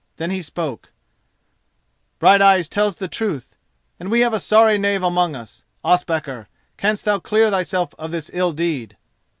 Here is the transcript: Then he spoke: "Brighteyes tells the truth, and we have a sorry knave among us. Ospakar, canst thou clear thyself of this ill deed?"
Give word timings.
Then 0.17 0.31
he 0.31 0.41
spoke: 0.41 0.91
"Brighteyes 2.17 2.67
tells 2.67 2.95
the 2.95 3.07
truth, 3.07 3.55
and 3.99 4.09
we 4.09 4.21
have 4.21 4.33
a 4.33 4.39
sorry 4.39 4.79
knave 4.79 5.03
among 5.03 5.35
us. 5.35 5.61
Ospakar, 5.85 6.47
canst 6.75 7.05
thou 7.05 7.19
clear 7.19 7.51
thyself 7.51 7.93
of 7.99 8.09
this 8.09 8.31
ill 8.33 8.51
deed?" 8.51 8.97